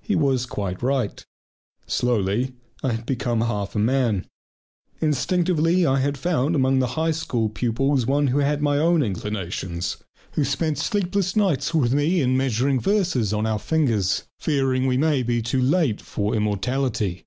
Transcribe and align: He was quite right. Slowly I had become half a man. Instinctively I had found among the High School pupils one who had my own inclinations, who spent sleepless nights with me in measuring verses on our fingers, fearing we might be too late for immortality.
He 0.00 0.16
was 0.16 0.44
quite 0.44 0.82
right. 0.82 1.24
Slowly 1.86 2.54
I 2.82 2.94
had 2.94 3.06
become 3.06 3.42
half 3.42 3.76
a 3.76 3.78
man. 3.78 4.26
Instinctively 5.00 5.86
I 5.86 6.00
had 6.00 6.18
found 6.18 6.56
among 6.56 6.80
the 6.80 6.88
High 6.98 7.12
School 7.12 7.48
pupils 7.48 8.04
one 8.04 8.26
who 8.26 8.38
had 8.38 8.60
my 8.60 8.78
own 8.78 9.04
inclinations, 9.04 9.98
who 10.32 10.42
spent 10.44 10.78
sleepless 10.78 11.36
nights 11.36 11.72
with 11.72 11.92
me 11.94 12.20
in 12.20 12.36
measuring 12.36 12.80
verses 12.80 13.32
on 13.32 13.46
our 13.46 13.60
fingers, 13.60 14.24
fearing 14.40 14.88
we 14.88 14.98
might 14.98 15.28
be 15.28 15.40
too 15.40 15.62
late 15.62 16.00
for 16.00 16.34
immortality. 16.34 17.24